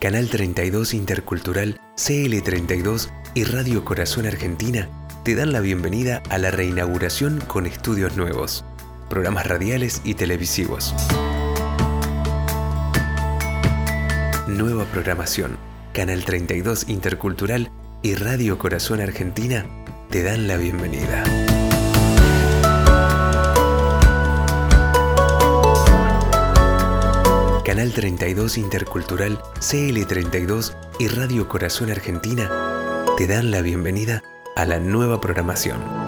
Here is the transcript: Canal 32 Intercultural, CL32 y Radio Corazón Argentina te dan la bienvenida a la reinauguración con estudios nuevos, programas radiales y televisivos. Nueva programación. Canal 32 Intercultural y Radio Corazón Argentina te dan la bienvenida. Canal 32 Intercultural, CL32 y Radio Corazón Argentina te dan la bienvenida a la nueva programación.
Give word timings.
Canal 0.00 0.28
32 0.28 0.92
Intercultural, 0.92 1.80
CL32 1.96 3.08
y 3.32 3.44
Radio 3.44 3.82
Corazón 3.82 4.26
Argentina 4.26 4.90
te 5.24 5.34
dan 5.34 5.52
la 5.52 5.60
bienvenida 5.60 6.22
a 6.28 6.36
la 6.36 6.50
reinauguración 6.50 7.40
con 7.40 7.64
estudios 7.64 8.14
nuevos, 8.14 8.66
programas 9.08 9.46
radiales 9.46 10.02
y 10.04 10.12
televisivos. 10.12 10.94
Nueva 14.46 14.84
programación. 14.84 15.56
Canal 15.94 16.26
32 16.26 16.90
Intercultural 16.90 17.70
y 18.02 18.16
Radio 18.16 18.58
Corazón 18.58 19.00
Argentina 19.00 19.64
te 20.10 20.22
dan 20.22 20.46
la 20.46 20.58
bienvenida. 20.58 21.24
Canal 27.66 27.92
32 27.92 28.58
Intercultural, 28.58 29.40
CL32 29.58 30.76
y 31.00 31.08
Radio 31.08 31.48
Corazón 31.48 31.90
Argentina 31.90 32.48
te 33.18 33.26
dan 33.26 33.50
la 33.50 33.60
bienvenida 33.60 34.22
a 34.54 34.64
la 34.66 34.78
nueva 34.78 35.20
programación. 35.20 36.05